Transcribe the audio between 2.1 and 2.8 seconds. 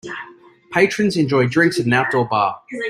bar.